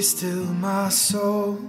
[0.00, 1.60] Be still, my soul.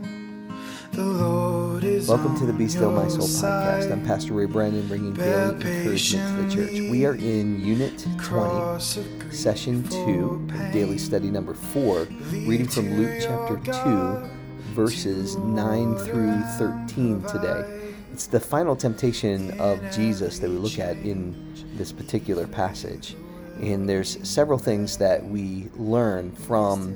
[0.93, 3.91] The Lord is Welcome to the Be Still My Soul podcast.
[3.91, 6.71] I'm Pastor Ray Brandon, bringing Bear daily encouragement to the church.
[6.89, 10.47] We are in Unit 20, Cross of grief Session 2.
[10.71, 14.29] Daily Study Number 4, reading from Luke chapter 2,
[14.75, 17.91] verses 9 through 13 today.
[18.13, 23.13] It's the final temptation of Jesus that we look at in this particular passage.
[23.59, 26.95] And there's several things that we learn from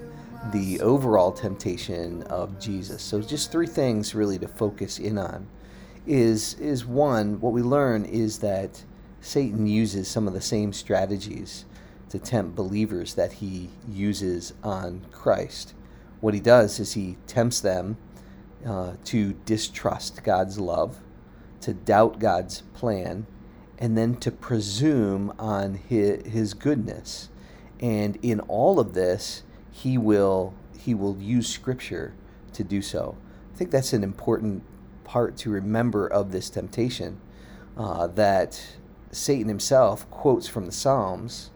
[0.52, 3.02] the overall temptation of Jesus.
[3.02, 5.48] So just three things really to focus in on
[6.06, 8.84] is is one what we learn is that
[9.22, 11.66] Satan uses some of the same strategies
[12.10, 15.74] to tempt believers that he uses on Christ.
[16.22, 17.98] What he does is he tempts them
[18.66, 21.00] uh, to distrust God's love,
[21.62, 23.26] to doubt God's plan,
[23.78, 27.30] and then to presume on his, his goodness.
[27.80, 29.44] And in all of this,
[29.76, 32.14] he will he will use Scripture
[32.54, 33.18] to do so.
[33.54, 34.64] I think that's an important
[35.04, 37.20] part to remember of this temptation.
[37.78, 38.78] Uh, that
[39.12, 41.50] Satan himself quotes from the Psalms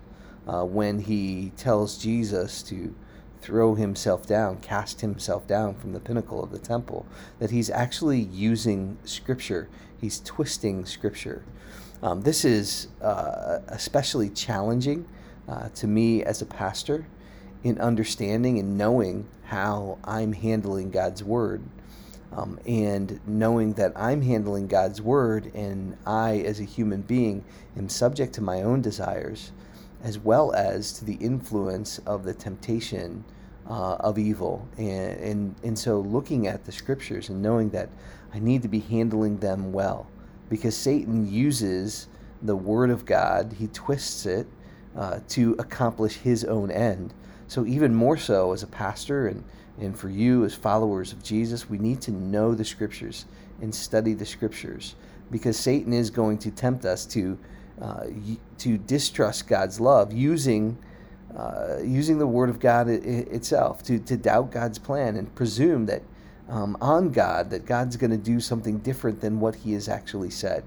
[0.46, 2.94] uh, when he tells Jesus to
[3.42, 7.06] throw himself down, cast himself down from the pinnacle of the temple,
[7.40, 9.70] that he's actually using Scripture,
[10.02, 11.46] he's twisting Scripture.
[12.04, 15.08] Um, this is uh, especially challenging
[15.48, 17.06] uh, to me as a pastor
[17.64, 21.62] in understanding and knowing how I'm handling God's Word.
[22.32, 27.44] Um, and knowing that I'm handling God's Word and I, as a human being,
[27.76, 29.52] am subject to my own desires,
[30.04, 33.24] as well as to the influence of the temptation
[33.68, 34.68] uh, of evil.
[34.78, 37.90] And, and, and so looking at the scriptures and knowing that
[38.34, 40.08] I need to be handling them well
[40.50, 42.08] because Satan uses
[42.42, 44.48] the Word of God, he twists it
[44.96, 47.14] uh, to accomplish his own end.
[47.50, 49.44] So, even more so as a pastor and,
[49.80, 53.26] and for you as followers of Jesus, we need to know the scriptures
[53.60, 54.94] and study the scriptures
[55.32, 57.40] because Satan is going to tempt us to,
[57.82, 58.06] uh,
[58.60, 60.78] to distrust God's love using,
[61.36, 66.04] uh, using the Word of God itself, to, to doubt God's plan and presume that
[66.50, 70.30] um, on God, that God's going to do something different than what He has actually
[70.30, 70.64] said.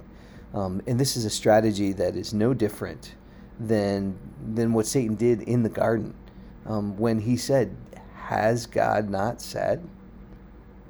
[0.52, 3.14] Um, and this is a strategy that is no different
[3.60, 4.18] than,
[4.52, 6.14] than what Satan did in the garden
[6.66, 7.76] um, when he said,
[8.14, 9.86] "Has God not said?"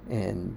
[0.08, 0.56] And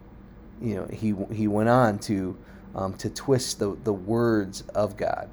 [0.62, 2.38] you know, he he went on to
[2.74, 5.30] um, to twist the the words of God.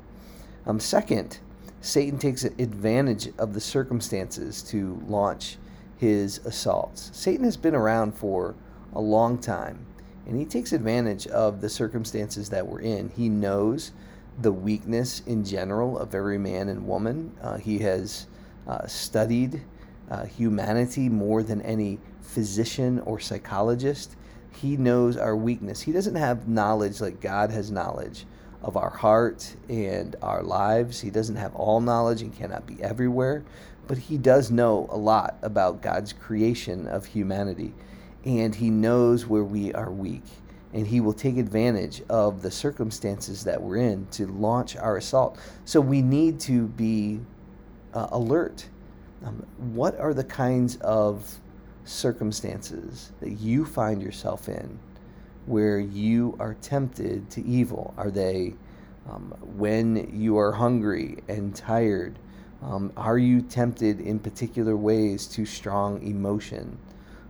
[0.66, 1.38] Um, second,
[1.80, 5.58] Satan takes advantage of the circumstances to launch
[5.96, 7.10] his assaults.
[7.12, 8.54] Satan has been around for
[8.94, 9.86] a long time,
[10.26, 13.08] and he takes advantage of the circumstances that we're in.
[13.16, 13.92] He knows
[14.40, 17.32] the weakness in general of every man and woman.
[17.42, 18.26] Uh, he has
[18.66, 19.62] uh, studied
[20.10, 24.16] uh, humanity more than any physician or psychologist.
[24.54, 25.82] He knows our weakness.
[25.82, 28.26] He doesn't have knowledge like God has knowledge
[28.62, 31.00] of our heart and our lives.
[31.00, 33.44] He doesn't have all knowledge and cannot be everywhere,
[33.86, 37.74] but he does know a lot about God's creation of humanity.
[38.24, 40.22] And he knows where we are weak.
[40.72, 45.38] And he will take advantage of the circumstances that we're in to launch our assault.
[45.64, 47.20] So we need to be
[47.92, 48.68] uh, alert.
[49.24, 51.38] Um, what are the kinds of
[51.84, 54.78] circumstances that you find yourself in
[55.46, 57.94] where you are tempted to evil?
[57.96, 58.54] Are they
[59.08, 62.18] um, when you are hungry and tired?
[62.62, 66.78] Um, are you tempted in particular ways to strong emotion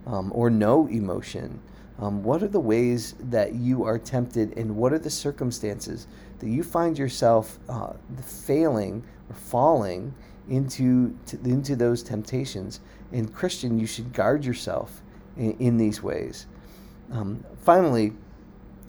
[0.05, 1.59] um, or no emotion?
[1.99, 6.07] Um, what are the ways that you are tempted, and what are the circumstances
[6.39, 7.93] that you find yourself uh,
[8.25, 10.13] failing or falling
[10.49, 12.79] into to, into those temptations?
[13.11, 15.01] And Christian, you should guard yourself
[15.37, 16.47] in, in these ways.
[17.11, 18.13] Um, finally,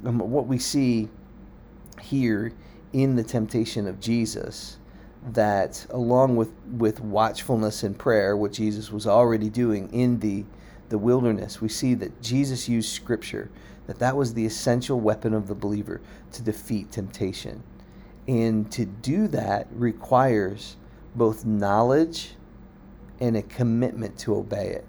[0.05, 1.09] um, what we see
[2.01, 2.53] here
[2.93, 4.79] in the temptation of Jesus,
[5.33, 10.45] that along with with watchfulness and prayer, what Jesus was already doing in the
[10.91, 13.51] the wilderness, we see that Jesus used Scripture,
[13.87, 16.01] that that was the essential weapon of the believer
[16.33, 17.63] to defeat temptation.
[18.29, 20.77] And to do that requires
[21.15, 22.35] both knowledge
[23.21, 24.85] and a commitment to obey it.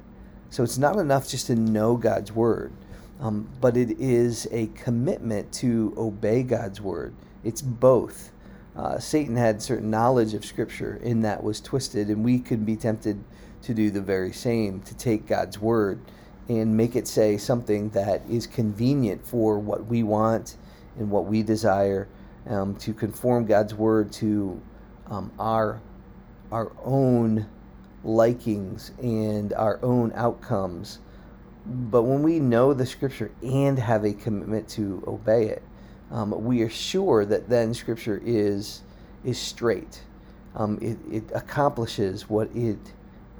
[0.49, 2.71] So it's not enough just to know God's word,
[3.19, 7.13] um, but it is a commitment to obey God's word.
[7.43, 8.31] It's both.
[8.75, 12.75] Uh, Satan had certain knowledge of Scripture, and that was twisted, and we could be
[12.75, 13.23] tempted
[13.61, 15.99] to do the very same, to take God's word
[16.47, 20.57] and make it say something that is convenient for what we want
[20.97, 22.07] and what we desire,
[22.47, 24.61] um, to conform God's word to
[25.07, 25.81] um, our
[26.51, 27.47] our own
[28.03, 30.99] likings and our own outcomes.
[31.65, 35.63] But when we know the scripture and have a commitment to obey it,
[36.11, 38.83] um, we are sure that then scripture is
[39.23, 40.01] is straight.
[40.55, 42.77] Um, it, it accomplishes what it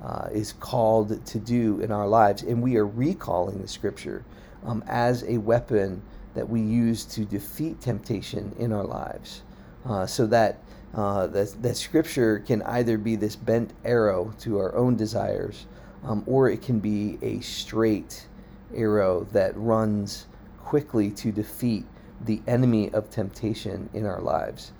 [0.02, 4.25] uh, is called to do in our lives, and we are recalling the scripture
[4.66, 6.02] um, as a weapon
[6.34, 9.44] that we use to defeat temptation in our lives,
[9.85, 10.59] uh, so that,
[10.93, 15.65] uh, that that scripture can either be this bent arrow to our own desires,
[16.03, 18.27] um, or it can be a straight
[18.75, 20.27] arrow that runs
[20.63, 21.85] quickly to defeat
[22.21, 24.71] the enemy of temptation in our lives.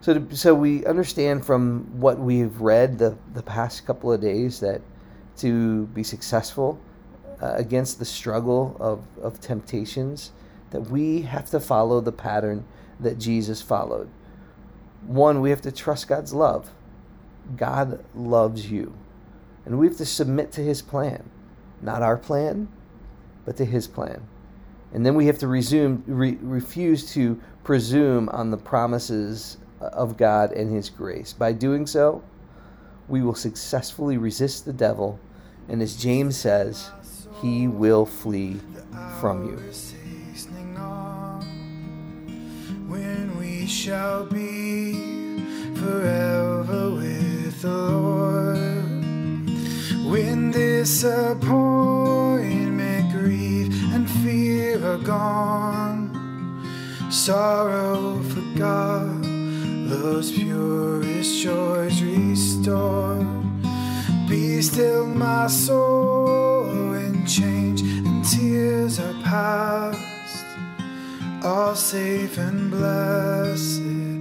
[0.00, 4.60] So, to, so we understand from what we've read the, the past couple of days
[4.60, 4.82] that
[5.38, 6.78] to be successful
[7.42, 10.32] uh, against the struggle of, of temptations,
[10.70, 12.64] that we have to follow the pattern
[13.00, 14.08] that Jesus followed.
[15.06, 16.70] One, we have to trust God's love.
[17.56, 18.94] God loves you.
[19.64, 21.28] And we have to submit to his plan.
[21.80, 22.68] Not our plan,
[23.44, 24.26] but to his plan.
[24.92, 30.52] And then we have to resume, re- refuse to presume on the promises of God
[30.52, 31.32] and his grace.
[31.32, 32.22] By doing so,
[33.08, 35.18] we will successfully resist the devil.
[35.68, 36.90] And as James says,
[37.42, 38.60] he will flee
[39.20, 39.56] from you.
[42.86, 44.83] When we shall be
[45.84, 48.56] forever with the Lord.
[50.10, 56.10] When disappointment, grief, and fear are gone,
[57.10, 59.26] sorrow forgot,
[59.92, 63.26] love's purest joys restored.
[64.28, 70.46] Be still, my soul, and change and tears are past,
[71.44, 74.13] all safe and blessed